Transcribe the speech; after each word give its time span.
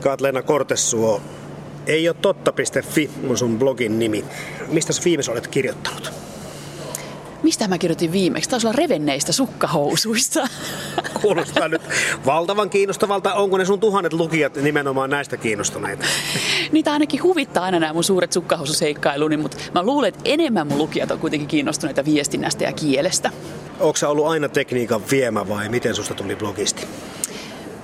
Katlena 0.00 0.42
Kortesuo, 0.42 1.22
ei 1.86 2.08
ole 2.08 2.16
totta.fi, 2.22 3.10
on 3.28 3.38
sun 3.38 3.58
blogin 3.58 3.98
nimi. 3.98 4.24
Mistä 4.68 4.92
sä 4.92 5.02
viimeis 5.04 5.28
olet 5.28 5.46
kirjoittanut? 5.46 6.12
Mistä 7.42 7.68
mä 7.68 7.78
kirjoitin 7.78 8.12
viimeksi? 8.12 8.50
Taisi 8.50 8.66
olla 8.66 8.76
revenneistä 8.76 9.32
sukkahousuista. 9.32 10.48
Kuulostaa 11.22 11.68
nyt 11.68 11.82
valtavan 12.26 12.70
kiinnostavalta. 12.70 13.34
Onko 13.34 13.58
ne 13.58 13.64
sun 13.64 13.80
tuhannet 13.80 14.12
lukijat 14.12 14.56
nimenomaan 14.56 15.10
näistä 15.10 15.36
kiinnostuneita? 15.36 16.06
Niitä 16.72 16.92
ainakin 16.92 17.22
huvittaa 17.22 17.64
aina 17.64 17.78
nämä 17.78 17.92
mun 17.92 18.04
suuret 18.04 18.32
sukkahoususeikkailuni, 18.32 19.36
mutta 19.36 19.56
mä 19.74 19.82
luulen, 19.82 20.08
että 20.08 20.20
enemmän 20.24 20.66
mun 20.66 20.78
lukijat 20.78 21.10
on 21.10 21.18
kuitenkin 21.18 21.48
kiinnostuneita 21.48 22.04
viestinnästä 22.04 22.64
ja 22.64 22.72
kielestä. 22.72 23.30
Onko 23.80 23.98
ollut 24.06 24.26
aina 24.26 24.48
tekniikan 24.48 25.00
viemä 25.10 25.48
vai 25.48 25.68
miten 25.68 25.94
susta 25.94 26.14
tuli 26.14 26.36
blogisti? 26.36 26.86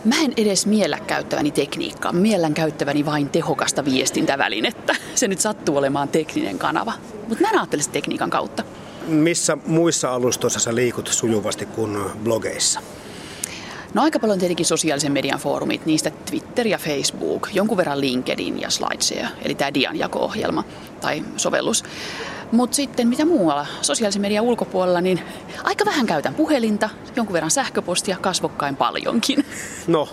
Mä 0.06 0.16
en 0.24 0.32
edes 0.36 0.66
miellä 0.66 0.98
käyttäväni 1.06 1.50
tekniikkaa. 1.50 2.12
Miellän 2.12 2.54
käyttäväni 2.54 3.06
vain 3.06 3.28
tehokasta 3.28 3.84
viestintävälinettä. 3.84 4.96
Se 5.14 5.28
nyt 5.28 5.40
sattuu 5.40 5.76
olemaan 5.76 6.08
tekninen 6.08 6.58
kanava. 6.58 6.92
Mutta 7.28 7.44
mä 7.44 7.50
en 7.50 7.58
ajattele 7.58 7.82
tekniikan 7.92 8.30
kautta. 8.30 8.62
Missä 9.06 9.58
muissa 9.66 10.14
alustoissa 10.14 10.60
sä 10.60 10.74
liikut 10.74 11.08
sujuvasti 11.08 11.66
kuin 11.66 11.98
blogeissa? 12.24 12.80
No 13.94 14.02
aika 14.02 14.18
paljon 14.18 14.38
tietenkin 14.38 14.66
sosiaalisen 14.66 15.12
median 15.12 15.38
foorumit, 15.38 15.86
niistä 15.86 16.10
Twitter 16.10 16.66
ja 16.66 16.78
Facebook, 16.78 17.48
jonkun 17.52 17.76
verran 17.76 18.00
LinkedIn 18.00 18.60
ja 18.60 18.70
SlideShare, 18.70 19.28
eli 19.42 19.54
tämä 19.54 19.74
dianjako-ohjelma 19.74 20.64
tai 21.00 21.24
sovellus. 21.36 21.84
Mutta 22.52 22.76
sitten 22.76 23.08
mitä 23.08 23.24
muualla, 23.24 23.66
sosiaalisen 23.82 24.22
median 24.22 24.44
ulkopuolella, 24.44 25.00
niin 25.00 25.20
aika 25.64 25.84
vähän 25.84 26.06
käytän 26.06 26.34
puhelinta, 26.34 26.90
jonkun 27.16 27.34
verran 27.34 27.50
sähköpostia, 27.50 28.16
kasvokkain 28.20 28.76
paljonkin. 28.76 29.45
No, 29.86 30.08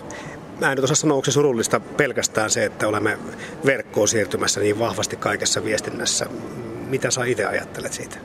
mä 0.60 0.72
en 0.72 0.84
osaa 0.84 0.96
sanoa, 0.96 1.14
onko 1.14 1.24
se 1.24 1.30
surullista 1.30 1.80
pelkästään 1.80 2.50
se, 2.50 2.64
että 2.64 2.88
olemme 2.88 3.18
verkkoon 3.66 4.08
siirtymässä 4.08 4.60
niin 4.60 4.78
vahvasti 4.78 5.16
kaikessa 5.16 5.64
viestinnässä. 5.64 6.26
Mitä 6.88 7.10
sä 7.10 7.24
itse 7.24 7.44
ajattelet 7.44 7.92
siitä? 7.92 8.16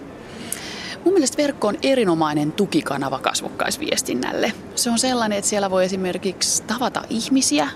Mun 1.05 1.13
mielestä 1.13 1.37
verkko 1.37 1.67
on 1.67 1.77
erinomainen 1.83 2.51
tukikanava 2.51 3.19
kasvokkaisviestinnälle. 3.19 4.53
Se 4.75 4.89
on 4.89 4.99
sellainen, 4.99 5.37
että 5.37 5.49
siellä 5.49 5.69
voi 5.69 5.85
esimerkiksi 5.85 6.63
tavata 6.63 7.03
ihmisiä, 7.09 7.67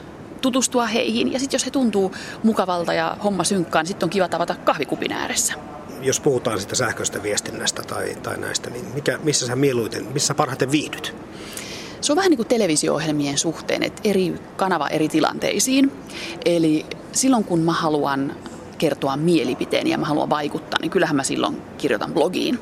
tutustua 0.42 0.86
heihin 0.86 1.34
ja 1.34 1.40
sitten 1.40 1.56
jos 1.56 1.66
he 1.66 1.72
tuntuu 1.72 2.12
mukavalta 2.44 2.94
ja 2.94 3.18
homma 3.24 3.44
synkkään, 3.44 3.84
niin 3.84 3.88
sitten 3.88 4.06
on 4.06 4.10
kiva 4.10 4.28
tavata 4.28 4.56
kahvikupin 4.56 5.12
ääressä. 5.12 5.54
Jos 6.02 6.20
puhutaan 6.20 6.60
sitä 6.60 6.76
sähköistä 6.76 7.24
viestinnästä 7.24 7.82
tai, 7.82 8.18
tai 8.24 8.38
näistä, 8.38 8.70
niin 8.70 8.86
mikä, 8.94 9.20
missä 9.24 9.48
sä 9.48 9.56
mieluiten, 9.56 10.06
missä 10.14 10.34
parhaiten 10.34 10.72
viihdyt? 10.72 11.16
Se 12.04 12.12
on 12.12 12.18
vähän 12.18 12.30
niin 12.30 12.38
kuin 12.38 12.48
televisio-ohjelmien 12.48 13.38
suhteen, 13.38 13.84
että 13.84 14.02
eri 14.04 14.34
kanava 14.58 14.88
eri 14.88 15.10
tilanteisiin. 15.10 15.92
Eli 16.46 16.86
silloin 17.12 17.44
kun 17.44 17.60
mä 17.60 17.72
haluan 17.72 18.36
kertoa 18.78 19.18
mielipiteeni 19.18 19.90
ja 19.90 19.98
mä 19.98 20.06
haluan 20.06 20.30
vaikuttaa, 20.30 20.80
niin 20.82 20.92
kyllähän 20.92 21.16
mä 21.16 21.24
silloin 21.24 21.62
kirjoitan 21.78 22.14
blogiin. 22.14 22.60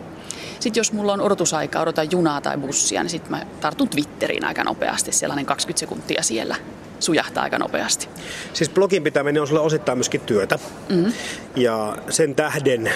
Sitten 0.60 0.80
jos 0.80 0.94
mulla 0.94 1.14
on 1.14 1.22
odotusaika, 1.22 1.80
odotan 1.80 2.12
junaa 2.12 2.42
tai 2.42 2.58
bussia, 2.58 3.04
niin 3.04 3.10
sitten 3.10 3.32
mä 3.32 3.46
tartun 3.62 3.90
Twitteriin 3.90 4.46
aika 4.46 4.64
nopeasti. 4.64 5.12
Sellainen 5.12 5.46
20 5.46 5.80
sekuntia 5.80 6.24
siellä 6.24 6.56
sujahtaa 7.00 7.44
aika 7.44 7.58
nopeasti. 7.58 8.08
Siis 8.54 8.70
blogin 8.70 9.04
pitäminen 9.04 9.42
on 9.42 9.48
sulle 9.48 9.62
osittain 9.62 9.98
myöskin 9.98 10.22
työtä. 10.22 10.60
Mm-hmm. 10.90 11.14
Ja 11.56 11.98
sen 12.10 12.36
tähden 12.36 12.92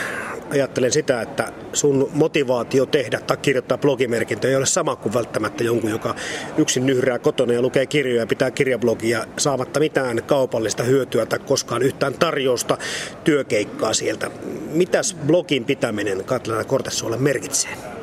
ajattelen 0.51 0.91
sitä, 0.91 1.21
että 1.21 1.51
sun 1.73 2.09
motivaatio 2.13 2.85
tehdä 2.85 3.19
tai 3.19 3.37
kirjoittaa 3.37 3.77
blogimerkintöjä 3.77 4.51
ei 4.51 4.55
ole 4.55 4.65
sama 4.65 4.95
kuin 4.95 5.13
välttämättä 5.13 5.63
jonkun, 5.63 5.89
joka 5.89 6.15
yksin 6.57 6.85
nyhrää 6.85 7.19
kotona 7.19 7.53
ja 7.53 7.61
lukee 7.61 7.85
kirjoja 7.85 8.21
ja 8.21 8.27
pitää 8.27 8.51
kirjablogia 8.51 9.25
saamatta 9.37 9.79
mitään 9.79 10.23
kaupallista 10.23 10.83
hyötyä 10.83 11.25
tai 11.25 11.39
koskaan 11.39 11.81
yhtään 11.81 12.13
tarjousta 12.13 12.77
työkeikkaa 13.23 13.93
sieltä. 13.93 14.31
Mitäs 14.71 15.17
blogin 15.27 15.65
pitäminen 15.65 16.23
Katlana 16.23 16.63
Kortesuolle 16.63 17.17
merkitsee? 17.17 17.94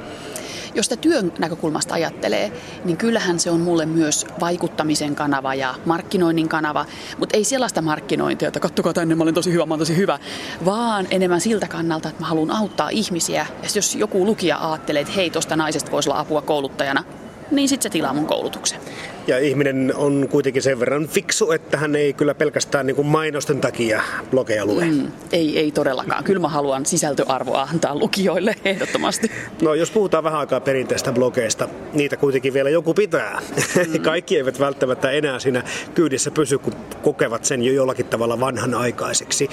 Jos 0.75 0.87
sitä 0.87 1.01
työn 1.01 1.33
näkökulmasta 1.39 1.95
ajattelee, 1.95 2.53
niin 2.85 2.97
kyllähän 2.97 3.41
se 3.41 3.51
on 3.51 3.61
mulle 3.61 3.87
myös 3.87 4.27
vaikuttamisen 4.41 5.15
kanava 5.15 5.55
ja 5.55 5.75
markkinoinnin 5.85 6.49
kanava, 6.49 6.87
mutta 7.19 7.37
ei 7.37 7.45
sellaista 7.45 7.83
markkinointia, 7.83 8.49
että 8.49 8.61
kattokaa 8.61 8.93
tänne, 8.93 9.15
mä 9.15 9.23
olen 9.23 9.35
tosi 9.35 9.53
hyvä, 9.53 9.67
mä 9.67 9.75
olen 9.75 9.79
tosi 9.79 9.97
hyvä, 9.97 10.19
vaan 10.65 11.07
enemmän 11.11 11.41
siltä 11.41 11.69
kannalta, 11.69 12.09
että 12.09 12.21
mä 12.21 12.27
haluan 12.27 12.51
auttaa 12.51 12.89
ihmisiä. 12.89 13.47
Ja 13.63 13.69
jos 13.75 13.95
joku 13.95 14.27
lukija 14.27 14.71
ajattelee, 14.71 15.03
että 15.03 15.15
hei, 15.15 15.31
tuosta 15.31 15.57
naisesta 15.57 15.91
voisi 15.91 16.11
olla 16.11 16.21
apua 16.21 16.43
kouluttajana, 16.43 17.05
niin 17.51 17.69
sitten 17.69 17.83
se 17.83 17.93
tilaa 17.93 18.15
mun 18.15 18.27
koulutuksen. 18.27 18.81
Ja 19.27 19.39
ihminen 19.39 19.93
on 19.97 20.29
kuitenkin 20.31 20.63
sen 20.63 20.81
verran 20.81 21.09
fiksu, 21.09 21.53
että 21.53 21.77
hän 21.77 21.97
ei 21.97 22.13
kyllä 22.13 22.35
pelkästään 22.35 22.87
niin 22.87 22.97
kuin 22.97 23.07
mainosten 23.07 23.61
takia 23.61 24.03
blogeja 24.31 24.67
lue. 24.67 24.85
Mm, 24.85 25.13
ei, 25.33 25.59
ei 25.59 25.73
todellakaan. 25.73 26.25
Kyllä 26.25 26.41
mä 26.41 26.49
haluan 26.49 26.87
sisältöarvoa 26.87 27.69
antaa 27.73 27.95
lukijoille 27.99 28.55
ehdottomasti. 28.65 29.31
No 29.63 29.75
jos 29.75 29.91
puhutaan 29.91 30.25
vähän 30.25 30.41
aikaa 30.41 30.61
perinteistä 30.61 31.13
blogeista, 31.13 31.69
niitä 31.93 32.17
kuitenkin 32.17 32.55
vielä 32.55 32.71
joku 32.71 32.95
pitää. 32.95 33.43
Mm. 33.77 34.03
Kaikki 34.11 34.37
eivät 34.37 34.61
välttämättä 34.61 35.11
enää 35.11 35.39
siinä 35.39 35.63
kyydissä 35.95 36.31
pysy, 36.31 36.59
kun 36.59 36.75
kokevat 37.03 37.45
sen 37.45 37.63
jo 37.63 37.73
jollakin 37.73 38.07
tavalla 38.07 38.41
vanhanaikaiseksi. 38.41 39.49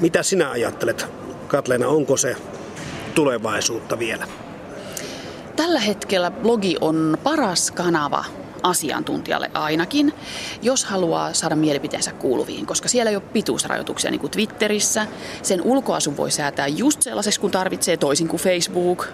Mitä 0.00 0.22
sinä 0.22 0.50
ajattelet, 0.50 1.06
Katleena, 1.48 1.88
onko 1.88 2.16
se 2.16 2.36
tulevaisuutta 3.14 3.98
vielä? 3.98 4.26
Tällä 5.56 5.80
hetkellä 5.80 6.30
blogi 6.30 6.76
on 6.80 7.18
paras 7.22 7.70
kanava 7.70 8.24
asiantuntijalle 8.62 9.50
ainakin, 9.54 10.12
jos 10.62 10.84
haluaa 10.84 11.32
saada 11.32 11.56
mielipiteensä 11.56 12.12
kuuluviin, 12.12 12.66
koska 12.66 12.88
siellä 12.88 13.10
ei 13.10 13.16
ole 13.16 13.24
pituusrajoituksia 13.32 14.10
niin 14.10 14.20
kuin 14.20 14.30
Twitterissä. 14.30 15.06
Sen 15.42 15.62
ulkoasun 15.62 16.16
voi 16.16 16.30
säätää 16.30 16.66
just 16.68 17.02
sellaiseksi, 17.02 17.40
kun 17.40 17.50
tarvitsee, 17.50 17.96
toisin 17.96 18.28
kuin 18.28 18.40
Facebook. 18.40 19.06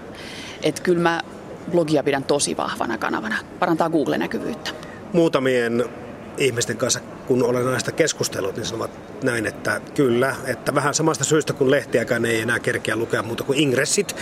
Että 0.63 0.83
kyllä 0.83 1.03
mä 1.03 1.23
blogia 1.71 2.03
pidän 2.03 2.25
tosi 2.25 2.57
vahvana 2.57 2.99
kanavana. 2.99 3.37
Parantaa 3.59 3.91
Google-näkyvyyttä. 3.91 4.71
Muutamien 5.13 5.85
ihmisten 6.39 6.77
kanssa, 6.77 7.01
kun 7.27 7.43
olen 7.43 7.67
näistä 7.67 7.93
keskustellut, 7.93 8.57
niin 8.57 8.67
sanovat 8.67 8.91
näin, 9.23 9.47
että 9.47 9.81
kyllä, 9.95 10.37
että 10.47 10.75
vähän 10.75 10.95
samasta 10.95 11.25
syystä 11.25 11.53
kuin 11.53 11.71
lehtiäkään 11.71 12.25
ei 12.25 12.41
enää 12.41 12.59
kerkeä 12.59 12.97
lukea 12.97 13.23
muuta 13.23 13.45
kuin 13.45 13.59
ingressit, 13.59 14.17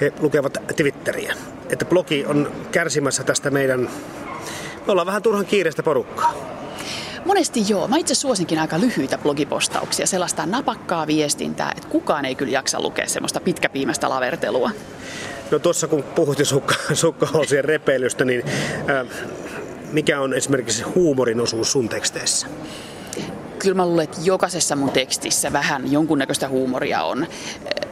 he 0.00 0.12
lukevat 0.20 0.58
Twitteriä. 0.76 1.34
Että 1.70 1.84
blogi 1.84 2.24
on 2.26 2.52
kärsimässä 2.72 3.24
tästä 3.24 3.50
meidän, 3.50 3.90
me 4.88 4.92
ollaan 4.92 5.06
vähän 5.06 5.22
turhan 5.22 5.46
kiireistä 5.46 5.82
porukkaa. 5.82 6.34
Monesti 7.24 7.64
joo. 7.68 7.88
Mä 7.88 7.96
itse 7.96 8.14
suosinkin 8.14 8.58
aika 8.58 8.80
lyhyitä 8.80 9.18
blogipostauksia, 9.18 10.06
sellaista 10.06 10.46
napakkaa 10.46 11.06
viestintää, 11.06 11.72
että 11.76 11.88
kukaan 11.88 12.24
ei 12.24 12.34
kyllä 12.34 12.52
jaksa 12.52 12.82
lukea 12.82 13.08
semmoista 13.08 13.40
pitkäpiimästä 13.40 14.08
lavertelua. 14.08 14.70
No 15.50 15.58
tuossa 15.58 15.88
kun 15.88 16.02
puhuttiin 16.02 16.46
sukka, 16.46 16.74
sukkahousien 16.94 17.64
repeilystä, 17.64 18.24
niin 18.24 18.42
äh, 18.90 19.06
mikä 19.92 20.20
on 20.20 20.34
esimerkiksi 20.34 20.82
huumorin 20.82 21.40
osuus 21.40 21.72
sun 21.72 21.88
teksteissä? 21.88 22.46
Kyllä 23.58 23.74
mä 23.74 23.86
luulen, 23.86 24.04
että 24.04 24.18
jokaisessa 24.24 24.76
mun 24.76 24.90
tekstissä 24.90 25.52
vähän 25.52 25.92
jonkunnäköistä 25.92 26.48
huumoria 26.48 27.02
on. 27.02 27.26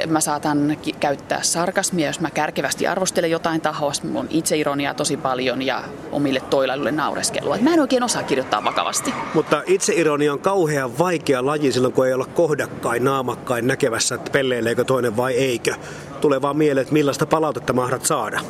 Mä 0.06 0.21
saatan 0.21 0.77
käyttää 1.00 1.43
sarkasmia, 1.43 2.06
jos 2.06 2.21
mä 2.21 2.31
kärkevästi 2.31 2.87
arvostelen 2.87 3.31
jotain 3.31 3.60
tahoa. 3.60 3.93
Mulla 4.03 4.21
on 4.21 4.26
itseironiaa 4.31 4.94
tosi 4.94 5.16
paljon 5.16 5.62
ja 5.62 5.84
omille 6.12 6.41
toilailuille 6.41 6.93
naureskelua. 6.93 7.59
Mä 7.60 7.75
en 7.75 7.81
oikein 7.81 8.03
osaa 8.03 8.22
kirjoittaa 8.22 8.65
vakavasti. 8.65 9.15
Mutta 9.34 9.62
itseironia 9.66 10.32
on 10.32 10.38
kauhean 10.38 10.99
vaikea 10.99 11.47
laji 11.47 11.72
silloin, 11.72 11.94
kun 11.94 12.06
ei 12.06 12.12
olla 12.12 12.26
kohdakkain, 12.34 13.05
naamakkain 13.05 13.66
näkevässä, 13.66 14.15
että 14.15 14.31
pelleileekö 14.31 14.84
toinen 14.84 15.16
vai 15.16 15.34
eikö. 15.34 15.75
Tulee 16.21 16.43
vaan 16.43 16.56
mieleen, 16.56 16.82
että 16.82 16.93
millaista 16.93 17.26
palautetta 17.26 17.72
mahdat 17.72 18.06
saada 18.06 18.40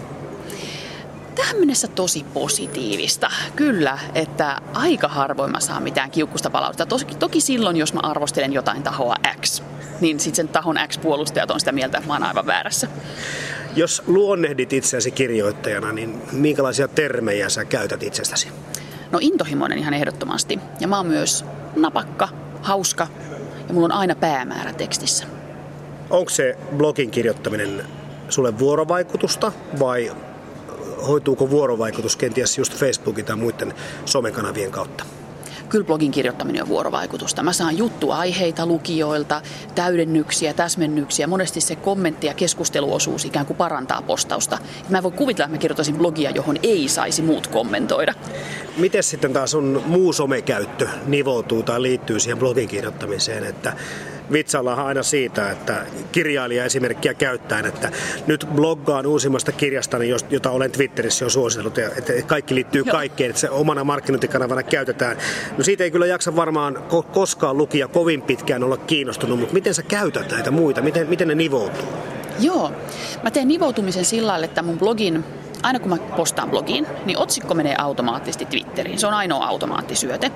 tähän 1.47 1.61
mennessä 1.61 1.89
tosi 1.89 2.25
positiivista. 2.35 3.31
Kyllä, 3.57 3.99
että 4.15 4.61
aika 4.75 5.09
harvoin 5.09 5.53
mä 5.53 5.61
saan 5.61 5.83
mitään 5.83 6.11
kiukkusta 6.11 6.51
palautetta. 6.51 6.87
Toki, 6.87 7.15
toki 7.15 7.41
silloin, 7.41 7.77
jos 7.77 7.95
mä 7.95 8.01
arvostelen 8.03 8.53
jotain 8.53 8.83
tahoa 8.83 9.17
X, 9.41 9.63
niin 10.01 10.21
sitten 10.21 10.37
sen 10.37 10.49
tahon 10.49 10.79
X-puolustajat 10.89 11.51
on 11.51 11.61
sitä 11.61 11.73
mieltä, 11.73 11.99
että 11.99 12.09
mä 12.09 12.15
oon 12.15 12.23
aivan 12.23 12.47
väärässä. 12.47 12.89
Jos 13.77 14.03
luonnehdit 14.07 14.73
itseäsi 14.73 15.11
kirjoittajana, 15.11 15.93
niin 15.93 16.23
minkälaisia 16.33 16.89
termejä 16.89 17.49
sä 17.49 17.65
käytät 17.65 18.03
itsestäsi? 18.03 18.49
No 19.11 19.19
intohimoinen 19.23 19.79
ihan 19.79 19.95
ehdottomasti. 19.95 20.59
Ja 20.81 20.89
mä 20.89 20.97
oon 20.97 21.07
myös 21.07 21.45
napakka, 21.77 22.29
hauska 22.63 23.09
ja 23.69 23.75
mulla 23.75 23.87
on 23.87 24.01
aina 24.01 24.15
päämäärä 24.15 24.73
tekstissä. 24.73 25.27
Onko 26.11 26.31
se 26.31 26.59
blogin 26.77 27.11
kirjoittaminen 27.11 27.85
sulle 28.29 28.59
vuorovaikutusta 28.59 29.53
vai 29.79 30.13
hoituuko 31.09 31.51
vuorovaikutus 31.51 32.17
kenties 32.17 32.59
just 32.59 32.75
Facebookin 32.75 33.25
tai 33.25 33.37
muiden 33.37 33.75
somekanavien 34.05 34.71
kautta? 34.71 35.05
kyllä 35.69 35.85
blogin 35.85 36.11
kirjoittaminen 36.11 36.63
on 36.63 36.69
vuorovaikutusta. 36.69 37.43
Mä 37.43 37.53
saan 37.53 37.79
juttuaiheita 37.79 38.67
lukijoilta, 38.67 39.43
täydennyksiä, 39.75 40.55
täsmennyksiä. 40.55 41.27
Monesti 41.27 41.61
se 41.61 41.77
kommentti 41.77 42.27
ja 42.27 42.35
keskusteluosuus 42.35 43.25
ikään 43.25 43.47
kuin 43.47 43.57
parantaa 43.57 44.03
postausta. 44.03 44.59
Mä 44.89 44.97
en 44.97 45.03
voi 45.03 45.13
kuvitella, 45.13 45.47
että 45.47 45.57
mä 45.57 45.61
kirjoittaisin 45.61 45.97
blogia, 45.97 46.31
johon 46.31 46.57
ei 46.63 46.89
saisi 46.89 47.23
muut 47.23 47.47
kommentoida. 47.47 48.15
Miten 48.77 49.03
sitten 49.03 49.33
taas 49.33 49.51
sun 49.51 49.83
muu 49.87 50.13
somekäyttö 50.13 50.89
nivoutuu 51.07 51.63
tai 51.63 51.83
liittyy 51.83 52.21
siihen 52.21 52.39
blogin 52.39 52.69
kirjoittamiseen? 52.69 53.45
Että 53.45 53.73
vitsaillaan 54.33 54.79
aina 54.79 55.03
siitä, 55.03 55.51
että 55.51 55.87
kirjailija 56.13 56.65
esimerkkiä 56.65 57.15
käyttäen, 57.15 57.67
että 57.67 57.91
nyt 58.27 58.47
bloggaan 58.55 59.07
uusimmasta 59.07 59.53
kirjastani, 59.53 60.09
jota 60.31 60.51
olen 60.51 60.71
Twitterissä 60.71 61.25
jo 61.25 61.31
suositellut, 61.31 61.79
että 61.79 62.13
kaikki 62.27 62.55
liittyy 62.55 62.85
kaikkeen, 62.85 63.31
että 63.31 63.41
se 63.41 63.51
omana 63.51 63.85
markkinointikanavana 63.85 64.63
käytetään. 64.63 65.17
No 65.59 65.65
siitä 65.65 65.85
ei 65.85 65.91
kyllä 65.91 66.07
jaksa 66.07 66.37
varmaan 66.37 66.79
koskaan 67.13 67.59
lukija 67.59 67.89
kovin 67.89 68.23
pitkään 68.23 68.65
olla 68.65 68.77
kiinnostunut, 68.77 69.39
mutta 69.39 69.55
miten 69.55 69.75
sä 69.75 69.83
käytät 69.83 70.31
näitä 70.31 70.51
muita, 70.51 70.83
miten, 70.83 71.09
miten 71.09 71.29
ne 71.29 71.35
nivoutuu? 71.35 71.89
Joo, 72.41 72.73
mä 73.23 73.31
teen 73.31 73.49
nivoutumisen 73.49 74.05
sillä 74.05 74.27
lailla, 74.27 74.45
että 74.45 74.63
mun 74.63 74.79
blogin 74.79 75.25
aina 75.63 75.79
kun 75.79 75.89
mä 75.89 75.97
postaan 76.17 76.51
blogiin, 76.51 76.87
niin 77.05 77.19
otsikko 77.19 77.55
menee 77.55 77.75
automaattisesti 77.79 78.45
Twitteriin. 78.45 78.99
Se 78.99 79.07
on 79.07 79.15
ainoa 79.15 79.47
automaattisyöte. 79.47 80.33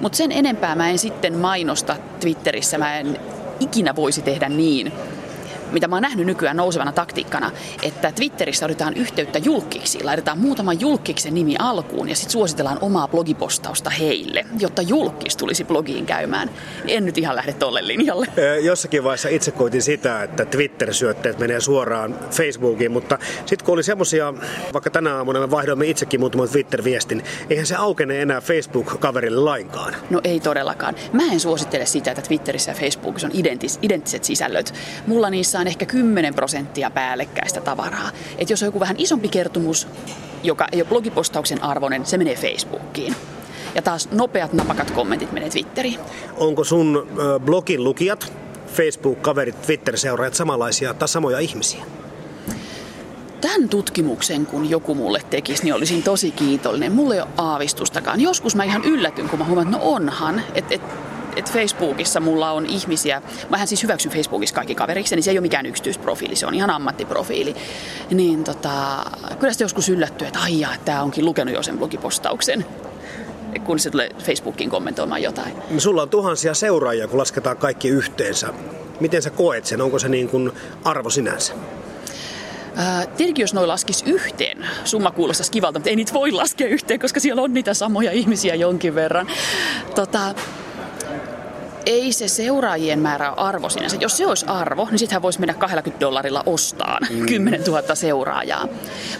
Mutta 0.00 0.16
sen 0.16 0.32
enempää 0.32 0.74
mä 0.74 0.90
en 0.90 0.98
sitten 0.98 1.38
mainosta 1.38 1.96
Twitterissä. 2.20 2.78
Mä 2.78 2.98
en 2.98 3.20
ikinä 3.60 3.96
voisi 3.96 4.22
tehdä 4.22 4.48
niin, 4.48 4.92
mitä 5.72 5.88
mä 5.88 5.96
oon 5.96 6.02
nähnyt 6.02 6.26
nykyään 6.26 6.56
nousevana 6.56 6.92
taktiikkana, 6.92 7.50
että 7.82 8.12
Twitterissä 8.12 8.66
otetaan 8.66 8.94
yhteyttä 8.94 9.38
julkiksi, 9.38 10.04
laitetaan 10.04 10.38
muutama 10.38 10.72
julkiksen 10.72 11.34
nimi 11.34 11.56
alkuun 11.58 12.08
ja 12.08 12.16
sitten 12.16 12.32
suositellaan 12.32 12.78
omaa 12.80 13.08
blogipostausta 13.08 13.90
heille, 13.90 14.46
jotta 14.58 14.82
julkis 14.82 15.36
tulisi 15.36 15.64
blogiin 15.64 16.06
käymään. 16.06 16.50
En 16.86 17.04
nyt 17.04 17.18
ihan 17.18 17.36
lähde 17.36 17.52
tolle 17.52 17.86
linjalle. 17.86 18.26
Jossakin 18.62 19.04
vaiheessa 19.04 19.28
itse 19.28 19.50
koitin 19.50 19.82
sitä, 19.82 20.22
että 20.22 20.44
Twitter-syötteet 20.44 21.38
menee 21.38 21.60
suoraan 21.60 22.18
Facebookiin, 22.30 22.92
mutta 22.92 23.18
sitten 23.46 23.66
kun 23.66 23.74
oli 23.74 23.82
semmoisia, 23.82 24.34
vaikka 24.72 24.90
tänä 24.90 25.16
aamuna 25.16 25.40
me 25.40 25.50
vaihdoimme 25.50 25.86
itsekin 25.86 26.20
muutaman 26.20 26.48
Twitter-viestin, 26.48 27.24
eihän 27.50 27.66
se 27.66 27.74
aukene 27.74 28.22
enää 28.22 28.40
Facebook-kaverille 28.40 29.40
lainkaan. 29.40 29.94
No 30.10 30.20
ei 30.24 30.40
todellakaan. 30.40 30.94
Mä 31.12 31.22
en 31.32 31.40
suosittele 31.40 31.86
sitä, 31.86 32.10
että 32.10 32.22
Twitterissä 32.22 32.70
ja 32.70 32.74
Facebookissa 32.74 33.26
on 33.26 33.32
identis, 33.34 33.78
identtiset 33.82 34.24
sisällöt. 34.24 34.74
Mulla 35.06 35.30
niissä 35.30 35.57
on 35.60 35.66
ehkä 35.66 35.86
10 35.86 36.34
prosenttia 36.34 36.90
päällekkäistä 36.90 37.60
tavaraa. 37.60 38.10
Et 38.38 38.50
jos 38.50 38.62
on 38.62 38.66
joku 38.66 38.80
vähän 38.80 38.96
isompi 38.98 39.28
kertomus, 39.28 39.88
joka 40.42 40.66
ei 40.72 40.80
ole 40.80 40.88
blogipostauksen 40.88 41.62
arvoinen, 41.62 42.06
se 42.06 42.18
menee 42.18 42.36
Facebookiin. 42.36 43.14
Ja 43.74 43.82
taas 43.82 44.08
nopeat 44.10 44.52
napakat 44.52 44.90
kommentit 44.90 45.32
menee 45.32 45.50
Twitteriin. 45.50 46.00
Onko 46.36 46.64
sun 46.64 47.08
blogin 47.44 47.84
lukijat, 47.84 48.32
Facebook-kaverit, 48.66 49.62
Twitter-seuraajat 49.62 50.34
samanlaisia 50.34 50.94
tai 50.94 51.08
samoja 51.08 51.38
ihmisiä? 51.38 51.84
Tämän 53.40 53.68
tutkimuksen, 53.68 54.46
kun 54.46 54.70
joku 54.70 54.94
mulle 54.94 55.22
tekisi, 55.30 55.64
niin 55.64 55.74
olisin 55.74 56.02
tosi 56.02 56.30
kiitollinen. 56.30 56.92
Mulle 56.92 57.14
ei 57.14 57.20
ole 57.20 57.28
aavistustakaan. 57.36 58.20
Joskus 58.20 58.56
mä 58.56 58.64
ihan 58.64 58.84
yllätyn, 58.84 59.28
kun 59.28 59.38
mä 59.38 59.44
huomaan, 59.44 59.66
että 59.66 59.78
no 59.78 59.84
onhan. 59.92 60.42
Että 60.54 60.74
et, 60.74 60.82
että 61.38 61.52
Facebookissa 61.52 62.20
mulla 62.20 62.50
on 62.50 62.66
ihmisiä, 62.66 63.22
mähän 63.50 63.68
siis 63.68 63.82
hyväksyn 63.82 64.12
Facebookissa 64.12 64.54
kaikki 64.54 64.74
kaveriksi, 64.74 65.14
niin 65.14 65.22
se 65.22 65.30
ei 65.30 65.38
ole 65.38 65.42
mikään 65.42 65.66
yksityisprofiili, 65.66 66.36
se 66.36 66.46
on 66.46 66.54
ihan 66.54 66.70
ammattiprofiili. 66.70 67.56
Niin 68.10 68.44
tota, 68.44 69.04
kyllä 69.38 69.52
sitten 69.52 69.64
joskus 69.64 69.88
yllättyy, 69.88 70.26
että 70.26 70.40
aijaa, 70.40 70.74
että 70.74 70.84
tämä 70.84 71.02
onkin 71.02 71.24
lukenut 71.24 71.54
jo 71.54 71.62
sen 71.62 71.78
blogipostauksen 71.78 72.66
kun 73.64 73.78
se 73.78 73.90
tulee 73.90 74.10
Facebookiin 74.18 74.70
kommentoimaan 74.70 75.22
jotain. 75.22 75.52
No, 75.70 75.80
sulla 75.80 76.02
on 76.02 76.08
tuhansia 76.08 76.54
seuraajia, 76.54 77.08
kun 77.08 77.18
lasketaan 77.18 77.56
kaikki 77.56 77.88
yhteensä. 77.88 78.48
Miten 79.00 79.22
sä 79.22 79.30
koet 79.30 79.66
sen? 79.66 79.80
Onko 79.80 79.98
se 79.98 80.08
niin 80.08 80.28
kuin 80.28 80.52
arvo 80.84 81.10
sinänsä? 81.10 81.54
tietenkin 83.16 83.42
jos 83.42 83.54
noin 83.54 83.68
laskisi 83.68 84.04
yhteen, 84.10 84.66
summa 84.84 85.10
kuulostaisi 85.10 85.50
kivalta, 85.50 85.78
mutta 85.78 85.90
ei 85.90 85.96
niitä 85.96 86.12
voi 86.12 86.32
laskea 86.32 86.66
yhteen, 86.66 87.00
koska 87.00 87.20
siellä 87.20 87.42
on 87.42 87.54
niitä 87.54 87.74
samoja 87.74 88.12
ihmisiä 88.12 88.54
jonkin 88.54 88.94
verran. 88.94 89.26
Tota, 89.94 90.34
ei 91.88 92.12
se 92.12 92.28
seuraajien 92.28 92.98
määrä 92.98 93.30
ole 93.30 93.48
arvo 93.48 93.68
sinänsä. 93.68 93.96
Jos 94.00 94.16
se 94.16 94.26
olisi 94.26 94.46
arvo, 94.46 94.88
niin 94.90 94.98
sittenhän 94.98 95.22
voisi 95.22 95.40
mennä 95.40 95.54
20 95.54 96.00
dollarilla 96.00 96.42
ostaan 96.46 97.06
mm. 97.10 97.26
10 97.26 97.64
000 97.64 97.94
seuraajaa. 97.94 98.68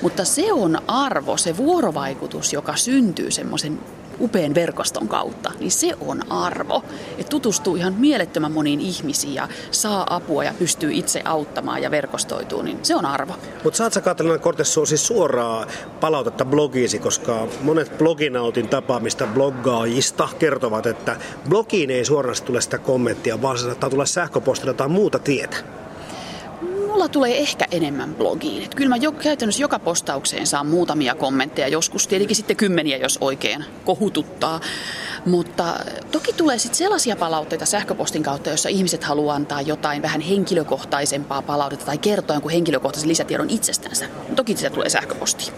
Mutta 0.03 0.25
se 0.25 0.53
on 0.53 0.79
arvo, 0.89 1.37
se 1.37 1.57
vuorovaikutus, 1.57 2.53
joka 2.53 2.77
syntyy 2.77 3.31
semmoisen 3.31 3.81
upean 4.21 4.55
verkoston 4.55 5.09
kautta, 5.09 5.53
niin 5.61 5.71
se 5.71 5.95
on 6.01 6.33
arvo. 6.33 6.85
Että 7.19 7.31
tutustuu 7.31 7.77
ihan 7.77 7.95
mielettömän 7.95 8.53
moniin 8.53 8.81
ihmisiin 8.81 9.35
ja 9.35 9.49
saa 9.71 10.17
apua 10.17 10.45
ja 10.45 10.55
pystyy 10.59 10.93
itse 10.93 11.23
auttamaan 11.25 11.83
ja 11.83 11.91
verkostoituu, 11.91 12.63
niin 12.63 12.79
se 12.83 12.95
on 12.95 13.07
arvo. 13.07 13.35
Mutta 13.65 13.77
saat 13.77 13.93
sä 13.93 14.01
Katalina 14.01 14.39
Kortessu 14.39 14.87
siis 14.87 15.07
suoraa 15.07 15.67
palautetta 16.01 16.45
blogiisi, 16.45 16.99
koska 16.99 17.47
monet 17.61 17.99
bloginautin 17.99 18.69
tapaamista 18.69 19.27
bloggaajista 19.27 20.29
kertovat, 20.39 20.87
että 20.87 21.17
blogiin 21.49 21.91
ei 21.91 22.05
suoraan 22.05 22.37
tule 22.45 22.61
sitä 22.61 22.79
kommenttia, 22.79 23.43
vaan 23.43 23.59
se 23.59 23.65
saattaa 23.65 23.91
tulla 23.91 24.07
sähköpostilla 24.07 24.75
tai 24.75 24.89
muuta 24.89 25.19
tietä 25.19 25.57
mulla 26.99 27.09
tulee 27.09 27.39
ehkä 27.39 27.67
enemmän 27.71 28.15
blogiin. 28.15 28.63
Et 28.63 28.75
kyllä 28.75 28.89
mä 28.89 28.97
jo, 28.97 29.13
käytännössä 29.13 29.63
joka 29.63 29.79
postaukseen 29.79 30.47
saan 30.47 30.67
muutamia 30.67 31.15
kommentteja, 31.15 31.69
joskus 31.69 32.07
tietenkin 32.07 32.37
sitten 32.37 32.57
kymmeniä, 32.57 32.97
jos 32.97 33.19
oikein 33.21 33.65
kohututtaa. 33.85 34.61
Mutta 35.27 35.75
toki 36.13 36.33
tulee 36.33 36.59
sitten 36.59 36.79
sellaisia 36.79 37.17
palautteita 37.17 37.67
sähköpostin 37.67 38.23
kautta, 38.23 38.51
jossa 38.51 38.69
ihmiset 38.69 39.05
haluaa 39.05 39.37
antaa 39.37 39.61
jotain 39.61 40.03
vähän 40.03 40.21
henkilökohtaisempaa 40.21 41.43
palautetta 41.43 41.87
tai 41.87 41.99
kertoa 41.99 42.37
jonkun 42.37 42.51
henkilökohtaisen 42.51 43.09
lisätiedon 43.09 43.51
itsestänsä. 43.51 44.07
Toki 44.37 44.57
sitä 44.57 44.71
tulee 44.71 44.89
sähköpostiin. 44.89 45.53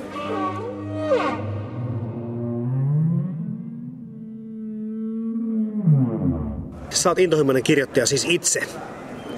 Sä 6.90 7.08
oot 7.08 7.18
intohimoinen 7.18 7.62
kirjoittaja 7.62 8.06
siis 8.06 8.26
itse 8.28 8.60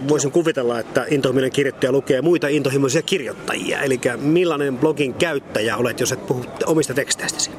voisin 0.08 0.32
kuvitella, 0.32 0.78
että 0.78 1.06
intohimoinen 1.10 1.52
kirjoittaja 1.52 1.93
lukee 1.93 2.22
muita 2.22 2.49
intohimoisia 2.49 3.02
kirjoittajia. 3.02 3.81
Eli 3.81 4.00
millainen 4.16 4.78
blogin 4.78 5.14
käyttäjä 5.14 5.76
olet, 5.76 6.00
jos 6.00 6.12
et 6.12 6.26
puhu 6.26 6.44
omista 6.66 6.94
teksteistäsi? 6.94 7.50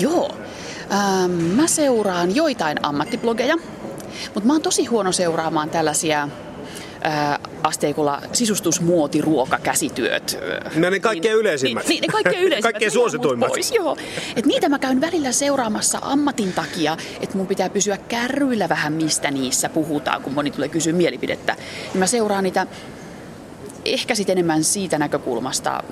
Joo. 0.00 0.30
Ähm, 0.92 1.30
mä 1.30 1.66
seuraan 1.66 2.36
joitain 2.36 2.76
ammattiblogeja, 2.82 3.56
mutta 4.34 4.46
mä 4.46 4.52
oon 4.52 4.62
tosi 4.62 4.84
huono 4.84 5.12
seuraamaan 5.12 5.70
tällaisia 5.70 6.28
asteikolla 7.66 8.22
sisustusmuoti, 8.32 9.20
ruoka, 9.20 9.58
käsityöt. 9.58 10.38
No 10.74 10.90
ne 10.90 11.00
kaikkein 11.00 11.32
niin, 11.32 11.40
yleisimmät. 11.40 11.88
Niin, 11.88 12.00
ne 12.00 12.08
kaikkein 12.08 12.42
yleisimmät. 12.46 12.62
kaikkein 12.62 12.90
suosituimmat. 12.90 13.48
Pois, 13.48 13.72
joo. 13.72 13.96
Et 14.36 14.46
niitä 14.46 14.68
mä 14.68 14.78
käyn 14.78 15.00
välillä 15.00 15.32
seuraamassa 15.32 15.98
ammatin 16.02 16.52
takia, 16.52 16.96
että 17.20 17.36
mun 17.36 17.46
pitää 17.46 17.70
pysyä 17.70 17.96
kärryillä 17.96 18.68
vähän, 18.68 18.92
mistä 18.92 19.30
niissä 19.30 19.68
puhutaan, 19.68 20.22
kun 20.22 20.34
moni 20.34 20.50
tulee 20.50 20.68
kysyä 20.68 20.92
mielipidettä. 20.92 21.56
Niin 21.92 21.98
mä 21.98 22.06
seuraan 22.06 22.44
niitä 22.44 22.66
ehkä 23.84 24.14
sitten 24.14 24.32
enemmän 24.32 24.64
siitä 24.64 24.98
näkökulmasta, 24.98 25.82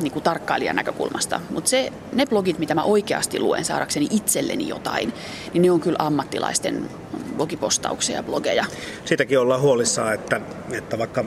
niin 0.00 0.12
kuin 0.12 0.22
tarkkailijan 0.22 0.76
näkökulmasta. 0.76 1.40
Mutta 1.50 1.70
ne 2.12 2.26
blogit, 2.26 2.58
mitä 2.58 2.74
mä 2.74 2.82
oikeasti 2.82 3.40
luen 3.40 3.64
saadakseni 3.64 4.06
itselleni 4.10 4.68
jotain, 4.68 5.12
niin 5.52 5.62
ne 5.62 5.70
on 5.70 5.80
kyllä 5.80 5.98
ammattilaisten 5.98 6.90
blogipostauksia 7.40 8.16
ja 8.16 8.22
blogeja. 8.22 8.64
Sitäkin 9.04 9.38
ollaan 9.38 9.60
huolissaan, 9.60 10.14
että, 10.14 10.40
että 10.72 10.98
vaikka 10.98 11.24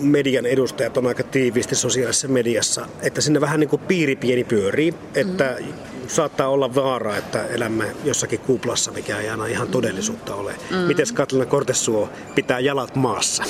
median 0.00 0.46
edustajat 0.46 0.96
on 0.96 1.06
aika 1.06 1.22
tiiviisti 1.22 1.74
sosiaalisessa 1.74 2.28
mediassa, 2.28 2.86
että 3.02 3.20
sinne 3.20 3.40
vähän 3.40 3.60
niin 3.60 3.70
kuin 3.70 3.82
piiri 3.82 4.16
pieni 4.16 4.44
pyörii, 4.44 4.94
että 5.14 5.56
mm. 5.60 5.72
saattaa 6.06 6.48
olla 6.48 6.74
vaara, 6.74 7.16
että 7.16 7.44
elämme 7.46 7.96
jossakin 8.04 8.40
kuplassa, 8.40 8.92
mikä 8.92 9.18
ei 9.18 9.28
aina 9.28 9.46
ihan 9.46 9.68
todellisuutta 9.68 10.34
ole. 10.34 10.54
Mm. 10.70 10.76
Miten 10.76 11.06
Katlina 11.14 11.46
Kortesuo 11.46 12.10
pitää 12.34 12.60
jalat 12.60 12.96
maassa? 12.96 13.44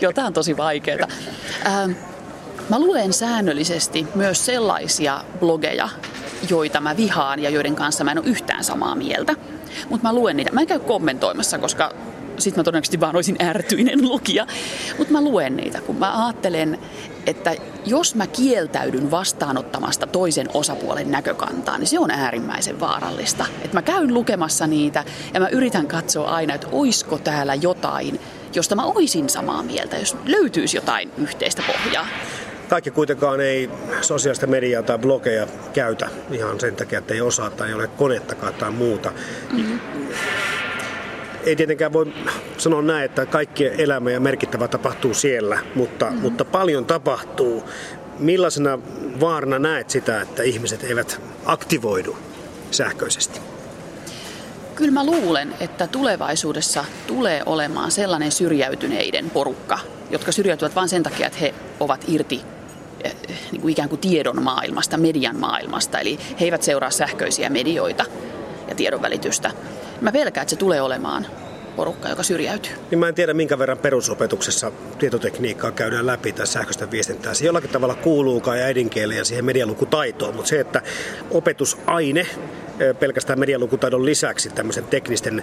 Joo, 0.00 0.12
tämä 0.12 0.26
on 0.26 0.32
tosi 0.32 0.56
vaikeaa. 0.56 1.08
Ähm, 1.66 1.90
mä 2.68 2.78
luen 2.78 3.12
säännöllisesti 3.12 4.06
myös 4.14 4.46
sellaisia 4.46 5.24
blogeja, 5.40 5.88
joita 6.50 6.80
mä 6.80 6.96
vihaan 6.96 7.42
ja 7.42 7.50
joiden 7.50 7.74
kanssa 7.74 8.04
mä 8.04 8.10
en 8.10 8.18
ole 8.18 8.26
yhtään 8.26 8.64
samaa 8.64 8.94
mieltä. 8.94 9.34
Mutta 9.88 10.08
mä 10.08 10.14
luen 10.14 10.36
niitä. 10.36 10.52
Mä 10.52 10.60
en 10.60 10.66
käy 10.66 10.78
kommentoimassa, 10.78 11.58
koska 11.58 11.92
sitten 12.38 12.60
mä 12.60 12.64
todennäköisesti 12.64 13.00
vaan 13.00 13.16
olisin 13.16 13.42
ärtyinen 13.42 14.08
lukija. 14.08 14.46
Mutta 14.98 15.12
mä 15.12 15.20
luen 15.20 15.56
niitä, 15.56 15.80
kun 15.80 15.96
mä 15.96 16.26
ajattelen, 16.26 16.78
että 17.26 17.54
jos 17.86 18.14
mä 18.14 18.26
kieltäydyn 18.26 19.10
vastaanottamasta 19.10 20.06
toisen 20.06 20.48
osapuolen 20.54 21.10
näkökantaa, 21.10 21.78
niin 21.78 21.86
se 21.86 21.98
on 21.98 22.10
äärimmäisen 22.10 22.80
vaarallista. 22.80 23.46
Että 23.62 23.76
mä 23.76 23.82
käyn 23.82 24.14
lukemassa 24.14 24.66
niitä 24.66 25.04
ja 25.34 25.40
mä 25.40 25.48
yritän 25.48 25.86
katsoa 25.86 26.30
aina, 26.30 26.54
että 26.54 26.68
oisko 26.72 27.18
täällä 27.18 27.54
jotain, 27.54 28.20
josta 28.54 28.76
mä 28.76 28.84
oisin 28.84 29.28
samaa 29.28 29.62
mieltä, 29.62 29.96
jos 29.96 30.16
löytyisi 30.26 30.76
jotain 30.76 31.10
yhteistä 31.18 31.62
pohjaa. 31.66 32.06
Kaikki 32.68 32.90
kuitenkaan 32.90 33.40
ei 33.40 33.70
sosiaalista 34.00 34.46
mediaa 34.46 34.82
tai 34.82 34.98
blogeja 34.98 35.46
käytä 35.72 36.08
ihan 36.30 36.60
sen 36.60 36.76
takia, 36.76 36.98
että 36.98 37.14
ei 37.14 37.20
osaa 37.20 37.50
tai 37.50 37.68
ei 37.68 37.74
ole 37.74 37.88
konettakaan 37.88 38.54
tai 38.54 38.70
muuta. 38.70 39.12
Mm-hmm. 39.52 39.80
Ei 41.44 41.56
tietenkään 41.56 41.92
voi 41.92 42.12
sanoa 42.58 42.82
näin, 42.82 43.04
että 43.04 43.26
kaikki 43.26 43.70
elämä 43.82 44.10
ja 44.10 44.20
merkittävä 44.20 44.68
tapahtuu 44.68 45.14
siellä, 45.14 45.58
mutta, 45.74 46.04
mm-hmm. 46.04 46.20
mutta 46.20 46.44
paljon 46.44 46.84
tapahtuu. 46.84 47.64
Millaisena 48.18 48.78
vaarana 49.20 49.58
näet 49.58 49.90
sitä, 49.90 50.20
että 50.20 50.42
ihmiset 50.42 50.84
eivät 50.84 51.20
aktivoidu 51.44 52.16
sähköisesti? 52.70 53.40
Kyllä 54.74 54.92
mä 54.92 55.06
luulen, 55.06 55.54
että 55.60 55.86
tulevaisuudessa 55.86 56.84
tulee 57.06 57.42
olemaan 57.46 57.90
sellainen 57.90 58.32
syrjäytyneiden 58.32 59.30
porukka, 59.30 59.78
jotka 60.10 60.32
syrjäytyvät 60.32 60.74
vain 60.74 60.88
sen 60.88 61.02
takia, 61.02 61.26
että 61.26 61.38
he 61.38 61.54
ovat 61.80 62.04
irti 62.08 62.40
niin 63.52 63.60
kuin 63.60 63.72
ikään 63.72 63.88
kuin 63.88 64.00
tiedon 64.00 64.42
maailmasta, 64.42 64.96
median 64.96 65.36
maailmasta. 65.36 65.98
Eli 65.98 66.18
he 66.40 66.44
eivät 66.44 66.62
seuraa 66.62 66.90
sähköisiä 66.90 67.50
medioita 67.50 68.04
ja 68.68 68.74
tiedonvälitystä. 68.74 69.50
Mä 70.00 70.12
pelkään, 70.12 70.42
että 70.42 70.50
se 70.50 70.56
tulee 70.56 70.82
olemaan 70.82 71.26
porukka, 71.76 72.08
joka 72.08 72.22
syrjäytyy. 72.22 72.72
Niin 72.90 72.98
mä 72.98 73.08
en 73.08 73.14
tiedä, 73.14 73.34
minkä 73.34 73.58
verran 73.58 73.78
perusopetuksessa 73.78 74.72
tietotekniikkaa 74.98 75.70
käydään 75.70 76.06
läpi 76.06 76.32
tai 76.32 76.46
sähköistä 76.46 76.90
viestintää. 76.90 77.34
Se 77.34 77.46
jollakin 77.46 77.70
tavalla 77.70 77.94
kuuluukaan 77.94 78.58
ja 78.58 78.64
äidinkieli 78.64 79.16
ja 79.16 79.24
siihen 79.24 79.44
medialukutaitoon, 79.44 80.34
mutta 80.34 80.48
se, 80.48 80.60
että 80.60 80.82
opetusaine 81.30 82.26
pelkästään 82.98 83.38
medialukutaidon 83.38 84.04
lisäksi 84.04 84.50
tämmöisen 84.50 84.84
teknisten 84.84 85.42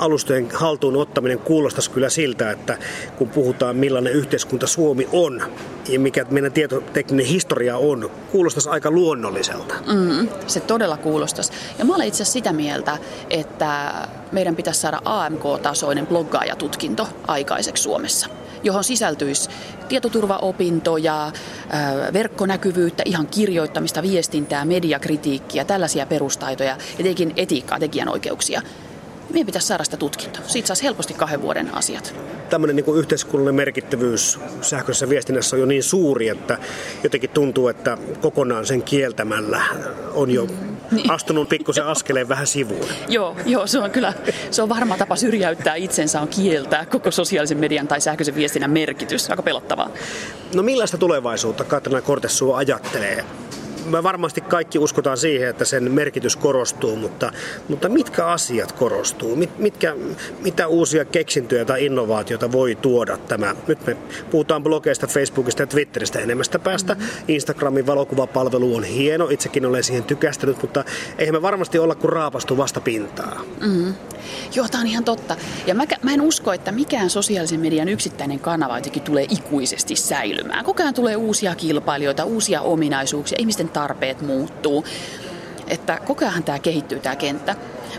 alustojen 0.00 0.48
haltuun 0.54 0.96
ottaminen 0.96 1.38
kuulostaisi 1.38 1.90
kyllä 1.90 2.10
siltä, 2.10 2.50
että 2.50 2.78
kun 3.16 3.28
puhutaan 3.28 3.76
millainen 3.76 4.12
yhteiskunta 4.12 4.66
Suomi 4.66 5.08
on 5.12 5.42
ja 5.88 6.00
mikä 6.00 6.26
meidän 6.30 6.52
tietotekninen 6.52 7.26
historia 7.26 7.76
on, 7.76 8.10
kuulostaisi 8.32 8.68
aika 8.68 8.90
luonnolliselta. 8.90 9.74
Mm, 9.86 10.28
se 10.46 10.60
todella 10.60 10.96
kuulostaisi. 10.96 11.52
Ja 11.78 11.84
mä 11.84 11.94
olen 11.94 12.08
itse 12.08 12.22
asiassa 12.22 12.32
sitä 12.32 12.52
mieltä, 12.52 12.98
että 13.30 13.94
meidän 14.32 14.56
pitäisi 14.56 14.80
saada 14.80 15.00
AMK-tasoinen 15.04 16.06
bloggaajatutkinto 16.06 17.08
aikaiseksi 17.26 17.82
Suomessa 17.82 18.26
johon 18.62 18.84
sisältyisi 18.84 19.50
tietoturvaopintoja, 19.88 21.32
verkkonäkyvyyttä, 22.12 23.02
ihan 23.06 23.26
kirjoittamista, 23.26 24.02
viestintää, 24.02 24.64
mediakritiikkiä, 24.64 25.64
tällaisia 25.64 26.06
perustaitoja 26.06 26.76
ja 26.98 27.04
tekin 27.04 27.32
etiikkaa, 27.36 27.78
tekijänoikeuksia 27.78 28.62
meidän 29.32 29.46
pitäisi 29.46 29.66
saada 29.66 29.84
sitä 29.84 29.96
tutkintoa. 29.96 30.42
Siitä 30.46 30.66
saisi 30.66 30.84
helposti 30.84 31.14
kahden 31.14 31.42
vuoden 31.42 31.74
asiat. 31.74 32.14
Tämmöinen 32.50 32.76
niin 32.76 32.96
yhteiskunnallinen 32.96 33.54
merkittävyys 33.54 34.38
sähköisessä 34.60 35.08
viestinnässä 35.08 35.56
on 35.56 35.60
jo 35.60 35.66
niin 35.66 35.82
suuri, 35.82 36.28
että 36.28 36.58
jotenkin 37.02 37.30
tuntuu, 37.30 37.68
että 37.68 37.98
kokonaan 38.20 38.66
sen 38.66 38.82
kieltämällä 38.82 39.62
on 40.14 40.30
jo 40.30 40.46
niin. 40.90 41.10
astunut 41.10 41.48
pikkusen 41.48 41.86
askeleen 41.86 42.28
vähän 42.28 42.46
sivuun. 42.46 42.86
joo, 43.08 43.36
joo, 43.46 43.66
se 43.66 43.78
on 43.78 43.90
kyllä 43.90 44.12
se 44.50 44.62
on 44.62 44.68
varma 44.68 44.96
tapa 44.96 45.16
syrjäyttää 45.16 45.74
itsensä 45.74 46.20
on 46.20 46.28
kieltää 46.28 46.86
koko 46.86 47.10
sosiaalisen 47.10 47.58
median 47.58 47.88
tai 47.88 48.00
sähköisen 48.00 48.34
viestinnän 48.34 48.70
merkitys. 48.70 49.30
Aika 49.30 49.42
pelottavaa. 49.42 49.90
No 50.54 50.62
millaista 50.62 50.98
tulevaisuutta 50.98 51.64
Katrina 51.64 52.02
Kortessuo 52.02 52.54
ajattelee 52.54 53.24
me 53.86 54.02
varmasti 54.02 54.40
kaikki 54.40 54.78
uskotaan 54.78 55.16
siihen, 55.16 55.48
että 55.48 55.64
sen 55.64 55.92
merkitys 55.92 56.36
korostuu, 56.36 56.96
mutta, 56.96 57.32
mutta 57.68 57.88
mitkä 57.88 58.26
asiat 58.26 58.72
korostuu? 58.72 59.36
Mit, 59.36 59.58
mitkä, 59.58 59.96
mitä 60.40 60.66
uusia 60.66 61.04
keksintöjä 61.04 61.64
tai 61.64 61.84
innovaatioita 61.84 62.52
voi 62.52 62.74
tuoda 62.74 63.16
tämä? 63.16 63.54
Nyt 63.66 63.86
me 63.86 63.96
puhutaan 64.30 64.62
blogeista, 64.62 65.06
Facebookista 65.06 65.62
ja 65.62 65.66
Twitteristä 65.66 66.18
enemmästä 66.18 66.58
päästä. 66.58 66.94
Mm-hmm. 66.94 67.08
Instagramin 67.28 67.86
valokuvapalvelu 67.86 68.76
on 68.76 68.84
hieno, 68.84 69.28
itsekin 69.28 69.66
olen 69.66 69.84
siihen 69.84 70.04
tykästynyt, 70.04 70.62
mutta 70.62 70.84
eihän 71.18 71.34
me 71.34 71.42
varmasti 71.42 71.78
olla 71.78 71.94
kuin 71.94 72.12
raapastu 72.12 72.56
vasta 72.56 72.80
pintaa. 72.80 73.42
Mm-hmm. 73.60 73.94
Joo, 74.54 74.68
tämä 74.68 74.80
on 74.80 74.86
ihan 74.86 75.04
totta. 75.04 75.36
Ja 75.66 75.74
mä, 75.74 75.84
mä 76.02 76.12
en 76.12 76.20
usko, 76.20 76.52
että 76.52 76.72
mikään 76.72 77.10
sosiaalisen 77.10 77.60
median 77.60 77.88
yksittäinen 77.88 78.40
kanava 78.40 78.78
jotenkin 78.78 79.02
tulee 79.02 79.26
ikuisesti 79.30 79.96
säilymään. 79.96 80.64
Koko 80.64 80.82
ajan 80.82 80.94
tulee 80.94 81.16
uusia 81.16 81.54
kilpailijoita, 81.54 82.24
uusia 82.24 82.60
ominaisuuksia, 82.60 83.36
ihmisten 83.40 83.68
tarpeet 83.72 84.20
muuttuu. 84.20 84.84
Että 85.68 85.98
koko 86.06 86.24
ajan 86.24 86.44
tämä 86.44 86.58
kehittyy 86.58 87.00
tämä 87.00 87.16
kenttä. 87.16 87.56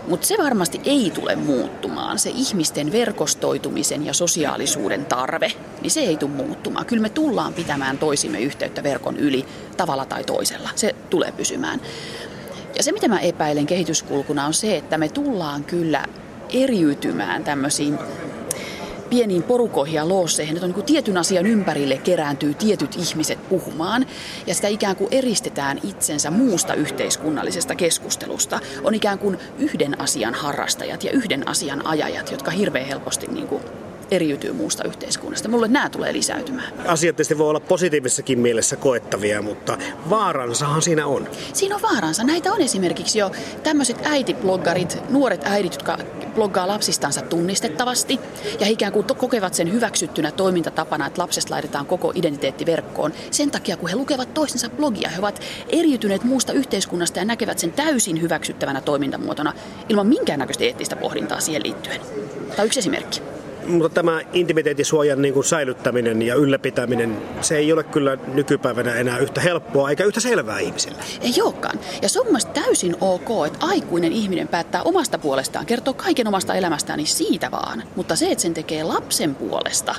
Mutta 0.08 0.26
se 0.26 0.34
varmasti 0.38 0.80
ei 0.84 1.12
tule 1.14 1.36
muuttumaan. 1.36 2.18
Se 2.18 2.30
ihmisten 2.30 2.92
verkostoitumisen 2.92 4.06
ja 4.06 4.14
sosiaalisuuden 4.14 5.04
tarve, 5.04 5.52
niin 5.82 5.90
se 5.90 6.00
ei 6.00 6.16
tule 6.16 6.30
muuttumaan. 6.30 6.86
Kyllä 6.86 7.02
me 7.02 7.08
tullaan 7.08 7.54
pitämään 7.54 7.98
toisimme 7.98 8.40
yhteyttä 8.40 8.82
verkon 8.82 9.16
yli 9.16 9.46
tavalla 9.76 10.04
tai 10.04 10.24
toisella. 10.24 10.68
Se 10.74 10.94
tulee 11.10 11.32
pysymään. 11.32 11.80
Ja 12.76 12.82
se, 12.82 12.92
mitä 12.92 13.08
mä 13.08 13.20
epäilen 13.20 13.66
kehityskulkuna, 13.66 14.46
on 14.46 14.54
se, 14.54 14.76
että 14.76 14.98
me 14.98 15.08
tullaan 15.08 15.64
kyllä 15.64 16.04
eriytymään 16.50 17.44
tämmöisiin 17.44 17.98
pieniin 19.12 19.42
porukoihin 19.42 19.94
ja 19.94 20.08
loosseihin, 20.08 20.56
että 20.56 20.66
on 20.66 20.74
niin 20.74 20.86
tietyn 20.86 21.18
asian 21.18 21.46
ympärille 21.46 21.98
kerääntyy 21.98 22.54
tietyt 22.54 22.96
ihmiset 22.96 23.48
puhumaan 23.48 24.06
ja 24.46 24.54
sitä 24.54 24.68
ikään 24.68 24.96
kuin 24.96 25.08
eristetään 25.10 25.78
itsensä 25.82 26.30
muusta 26.30 26.74
yhteiskunnallisesta 26.74 27.74
keskustelusta. 27.74 28.60
On 28.84 28.94
ikään 28.94 29.18
kuin 29.18 29.38
yhden 29.58 30.00
asian 30.00 30.34
harrastajat 30.34 31.04
ja 31.04 31.10
yhden 31.10 31.48
asian 31.48 31.86
ajajat, 31.86 32.30
jotka 32.30 32.50
hirveän 32.50 32.86
helposti 32.86 33.26
niin 33.26 33.46
kuin 33.46 33.62
eriytyy 34.12 34.52
muusta 34.52 34.84
yhteiskunnasta. 34.84 35.48
Mulle 35.48 35.68
nämä 35.68 35.90
tulee 35.90 36.12
lisäytymään. 36.12 36.72
Asiat 36.86 37.16
tietysti 37.16 37.38
voi 37.38 37.48
olla 37.48 37.60
positiivisessakin 37.60 38.38
mielessä 38.38 38.76
koettavia, 38.76 39.42
mutta 39.42 39.78
vaaransahan 40.10 40.82
siinä 40.82 41.06
on. 41.06 41.28
Siinä 41.52 41.74
on 41.74 41.82
vaaransa. 41.82 42.24
Näitä 42.24 42.52
on 42.52 42.60
esimerkiksi 42.60 43.18
jo 43.18 43.30
tämmöiset 43.62 43.96
äitibloggarit, 44.04 44.98
nuoret 45.10 45.44
äidit, 45.44 45.72
jotka 45.72 45.98
bloggaa 46.34 46.68
lapsistansa 46.68 47.22
tunnistettavasti 47.22 48.20
ja 48.60 48.66
he 48.66 48.72
ikään 48.72 48.92
kuin 48.92 49.06
kokevat 49.06 49.54
sen 49.54 49.72
hyväksyttynä 49.72 50.32
toimintatapana, 50.32 51.06
että 51.06 51.22
lapsesta 51.22 51.54
laitetaan 51.54 51.86
koko 51.86 52.12
identiteetti 52.14 52.66
verkkoon. 52.66 53.12
Sen 53.30 53.50
takia, 53.50 53.76
kun 53.76 53.88
he 53.88 53.96
lukevat 53.96 54.34
toisensa 54.34 54.68
blogia, 54.70 55.08
he 55.08 55.18
ovat 55.18 55.42
eriytyneet 55.68 56.24
muusta 56.24 56.52
yhteiskunnasta 56.52 57.18
ja 57.18 57.24
näkevät 57.24 57.58
sen 57.58 57.72
täysin 57.72 58.22
hyväksyttävänä 58.22 58.80
toimintamuotona 58.80 59.52
ilman 59.88 60.06
minkäännäköistä 60.06 60.64
eettistä 60.64 60.96
pohdintaa 60.96 61.40
siihen 61.40 61.62
liittyen. 61.62 62.00
Tämä 62.48 62.58
on 62.58 62.66
yksi 62.66 62.80
esimerkki 62.80 63.31
mutta 63.66 63.88
tämä 63.88 64.20
intimiteettisuojan 64.32 65.22
niin 65.22 65.34
kuin 65.34 65.44
säilyttäminen 65.44 66.22
ja 66.22 66.34
ylläpitäminen, 66.34 67.22
se 67.40 67.56
ei 67.56 67.72
ole 67.72 67.84
kyllä 67.84 68.18
nykypäivänä 68.34 68.94
enää 68.94 69.18
yhtä 69.18 69.40
helppoa 69.40 69.90
eikä 69.90 70.04
yhtä 70.04 70.20
selvää 70.20 70.58
ihmisille. 70.58 70.98
Ei 71.20 71.42
olekaan. 71.42 71.78
Ja 72.02 72.08
se 72.08 72.20
on 72.20 72.26
täysin 72.54 72.96
ok, 73.00 73.46
että 73.46 73.66
aikuinen 73.66 74.12
ihminen 74.12 74.48
päättää 74.48 74.82
omasta 74.82 75.18
puolestaan, 75.18 75.66
kertoo 75.66 75.94
kaiken 75.94 76.28
omasta 76.28 76.54
elämästään, 76.54 76.96
niin 76.96 77.06
siitä 77.06 77.50
vaan. 77.50 77.82
Mutta 77.96 78.16
se, 78.16 78.30
että 78.30 78.42
sen 78.42 78.54
tekee 78.54 78.82
lapsen 78.82 79.34
puolesta, 79.34 79.94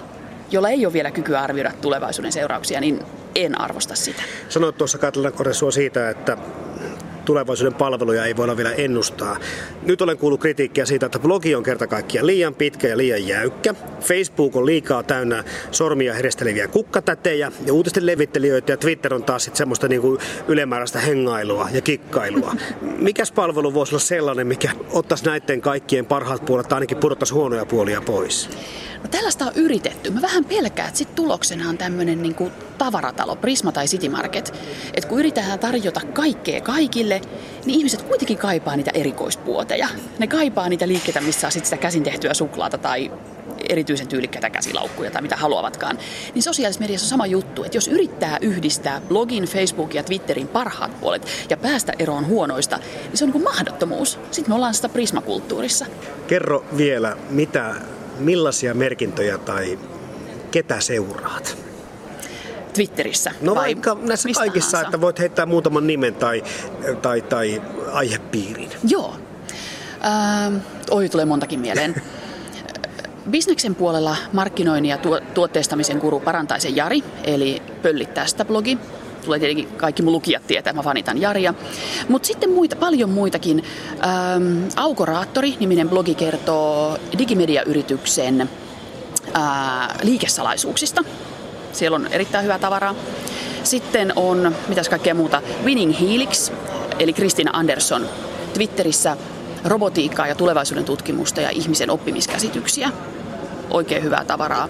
jolla 0.52 0.70
ei 0.70 0.86
ole 0.86 0.94
vielä 0.94 1.12
kykyä 1.12 1.42
arvioida 1.42 1.72
tulevaisuuden 1.82 2.32
seurauksia, 2.32 2.82
niin 2.82 3.00
en 3.36 3.62
arvosta 3.62 3.96
sitä. 3.96 4.24
Sanoit 4.50 4.78
tuossa 4.78 4.98
Katlana 4.98 5.32
Koresua 5.32 5.72
siitä, 5.72 6.10
että 6.10 6.38
tulevaisuuden 7.26 7.74
palveluja 7.74 8.26
ei 8.26 8.38
voida 8.38 8.58
vielä 8.58 8.72
ennustaa. 8.72 9.38
Nyt 9.84 10.02
olen 10.02 10.18
kuullut 10.18 10.42
kritiikkiä 10.42 10.86
siitä, 10.86 11.06
että 11.06 11.20
blogi 11.20 11.56
on 11.56 11.64
kerta 11.64 11.88
kaikkiaan 11.88 12.28
liian 12.28 12.56
pitkä 12.56 12.88
ja 12.88 12.98
liian 12.98 13.28
jäykkä. 13.28 13.76
Facebook 14.02 14.56
on 14.56 14.66
liikaa 14.66 15.04
täynnä 15.04 15.44
sormia 15.72 16.14
heristeleviä 16.14 16.68
kukkatätejä 16.68 17.52
ja 17.66 17.74
uutisten 17.74 18.06
levittelijöitä 18.06 18.74
ja 18.74 18.78
Twitter 18.78 19.14
on 19.14 19.24
taas 19.24 19.44
sitten 19.44 19.58
semmoista 19.58 19.88
niin 19.88 20.02
kuin 20.02 20.20
ylimääräistä 20.48 21.00
hengailua 21.00 21.70
ja 21.74 21.82
kikkailua. 21.82 22.56
Mikäs 22.82 23.32
palvelu 23.32 23.74
voisi 23.74 23.96
olla 23.96 24.04
sellainen, 24.04 24.48
mikä 24.48 24.72
ottaisi 24.92 25.26
näiden 25.26 25.62
kaikkien 25.62 26.06
parhaat 26.06 26.46
puolet 26.46 26.68
tai 26.68 26.76
ainakin 26.76 26.98
pudottaisi 26.98 27.34
huonoja 27.34 27.66
puolia 27.66 28.02
pois? 28.02 28.50
No 29.04 29.10
tällaista 29.10 29.46
on 29.46 29.52
yritetty. 29.56 30.12
Mä 30.12 30.22
vähän 30.22 30.46
pelkään, 30.46 30.88
että 30.88 30.98
sit 30.98 31.16
tuloksena 31.16 31.70
on 31.70 31.78
tämmöinen 31.78 32.22
niin 32.22 32.36
tavaratalo, 32.78 33.36
Prisma 33.36 33.72
tai 33.72 33.86
City 33.86 34.10
Market. 34.10 34.54
Että 34.94 35.10
kun 35.10 35.20
yritetään 35.20 35.60
tarjota 35.60 36.02
kaikkea 36.14 36.62
kaikille, 36.62 37.13
niin 37.66 37.78
ihmiset 37.78 38.02
kuitenkin 38.02 38.38
kaipaa 38.38 38.76
niitä 38.76 38.92
erikoispuoteja. 38.94 39.88
Ne 40.20 40.28
kaipaa 40.28 40.70
niitä 40.70 40.88
liikkeitä, 40.88 41.22
missä 41.22 41.48
on 41.48 41.52
sit 41.52 41.66
sitä 41.66 41.78
käsin 41.78 42.04
tehtyä 42.04 42.34
suklaata 42.34 42.78
tai 42.78 43.12
erityisen 43.70 44.08
tyylikkäitä 44.08 44.50
käsilaukkuja 44.50 45.12
tai 45.12 45.22
mitä 45.22 45.36
haluavatkaan. 45.36 46.00
Niin 46.34 46.44
sosiaalisessa 46.44 46.82
mediassa 46.82 47.06
on 47.06 47.10
sama 47.10 47.26
juttu, 47.26 47.64
että 47.64 47.78
jos 47.78 47.88
yrittää 47.88 48.38
yhdistää 48.42 49.02
blogin, 49.08 49.44
Facebookin 49.44 49.98
ja 50.00 50.04
Twitterin 50.04 50.48
parhaat 50.48 51.00
puolet 51.00 51.28
ja 51.50 51.58
päästä 51.58 51.94
eroon 52.00 52.28
huonoista, 52.28 52.78
niin 52.78 53.18
se 53.18 53.24
on 53.24 53.28
niin 53.28 53.44
kuin 53.44 53.44
mahdottomuus. 53.44 54.20
Sitten 54.32 54.52
me 54.52 54.56
ollaan 54.56 54.74
sitä 54.74 54.90
prismakulttuurissa. 54.90 55.86
Kerro 56.28 56.66
vielä, 56.78 57.18
mitä 57.30 57.76
millaisia 58.20 58.74
merkintöjä 58.74 59.38
tai 59.38 59.80
ketä 60.52 60.80
seuraat? 60.80 61.63
Twitterissä? 62.74 63.32
No 63.42 63.56
vai 63.56 63.64
vaikka 63.64 63.98
näissä 64.02 64.30
kaikissa, 64.36 64.72
tahansa? 64.72 64.88
että 64.88 65.02
voit 65.02 65.20
heittää 65.20 65.46
muutaman 65.46 65.88
nimen 65.88 66.16
tai, 66.16 66.44
tai, 67.02 67.22
tai 67.22 67.62
aihepiirin. 67.92 68.70
Joo. 68.88 69.16
Ähm, 70.06 70.56
oi, 70.92 71.10
tulee 71.10 71.26
montakin 71.26 71.60
mieleen. 71.60 71.96
bisneksen 73.32 73.76
puolella 73.76 74.16
markkinoinnin 74.34 74.90
ja 74.90 74.98
tuotteistamisen 75.34 75.98
guru 75.98 76.20
Parantaisen 76.20 76.76
Jari, 76.76 77.04
eli 77.24 77.62
Pöllit 77.82 78.14
tästä 78.14 78.46
blogi. 78.46 78.78
Tulee 79.26 79.40
tietenkin 79.40 79.68
kaikki 79.68 80.04
mun 80.04 80.14
lukijat 80.14 80.48
tietää, 80.48 80.74
mä 80.74 80.84
vanitan 80.84 81.22
Jaria. 81.22 81.54
Mutta 82.10 82.28
sitten 82.28 82.50
muita, 82.50 82.76
paljon 82.76 83.10
muitakin. 83.10 83.64
Ähm, 84.04 84.68
Aukoraattori, 84.76 85.56
niminen 85.60 85.90
blogi 85.90 86.16
kertoo 86.16 86.98
digimediayrityksen 87.18 88.50
ää, 89.34 89.96
liikesalaisuuksista. 90.04 91.04
Siellä 91.74 91.96
on 91.96 92.08
erittäin 92.12 92.44
hyvää 92.44 92.60
tavaraa. 92.60 92.96
Sitten 93.64 94.14
on, 94.16 94.56
mitäs 94.68 94.90
kaikkea 94.90 95.14
muuta, 95.14 95.42
Winning 95.64 96.00
Helix, 96.00 96.52
eli 97.00 97.14
Kristina 97.14 97.52
Andersson 97.54 98.10
Twitterissä 98.54 99.18
robotiikkaa 99.66 100.28
ja 100.28 100.36
tulevaisuuden 100.36 100.86
tutkimusta 100.86 101.42
ja 101.42 101.50
ihmisen 101.50 101.90
oppimiskäsityksiä. 101.90 102.90
Oikein 103.70 104.04
hyvää 104.04 104.26
tavaraa. 104.26 104.70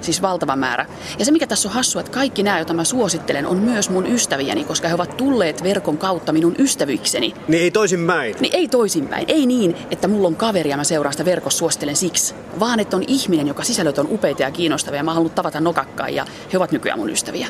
Siis 0.00 0.22
valtava 0.22 0.56
määrä. 0.56 0.86
Ja 1.18 1.24
se 1.24 1.30
mikä 1.30 1.46
tässä 1.46 1.68
on 1.68 1.74
hassua, 1.74 2.00
että 2.00 2.12
kaikki 2.12 2.42
nämä, 2.42 2.58
joita 2.58 2.74
mä 2.74 2.84
suosittelen, 2.84 3.46
on 3.46 3.56
myös 3.56 3.90
mun 3.90 4.06
ystäviäni, 4.06 4.64
koska 4.64 4.88
he 4.88 4.94
ovat 4.94 5.16
tulleet 5.16 5.62
verkon 5.62 5.98
kautta 5.98 6.32
minun 6.32 6.54
ystävyikseni. 6.58 7.34
Niin 7.48 7.62
ei 7.62 7.70
toisinpäin. 7.70 8.36
Niin 8.40 8.54
ei 8.54 8.68
toisinpäin. 8.68 9.24
Ei 9.28 9.46
niin, 9.46 9.76
että 9.90 10.08
mulla 10.08 10.28
on 10.28 10.36
kaveri 10.36 10.70
ja 10.70 10.76
mä 10.76 10.84
seuraan 10.84 11.12
sitä 11.12 11.24
verkossa 11.24 11.58
suosittelen 11.58 11.96
siksi, 11.96 12.34
vaan 12.60 12.80
että 12.80 12.96
on 12.96 13.04
ihminen, 13.06 13.48
joka 13.48 13.64
sisällöt 13.64 13.98
on 13.98 14.08
upeita 14.10 14.42
ja 14.42 14.50
kiinnostavia. 14.50 15.02
Mä 15.02 15.14
haluan 15.14 15.30
tavata 15.30 15.60
nokakkaan 15.60 16.14
ja 16.14 16.26
he 16.52 16.58
ovat 16.58 16.72
nykyään 16.72 16.98
mun 16.98 17.10
ystäviä. 17.10 17.48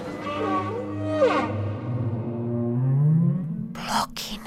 Blogin 3.72 4.45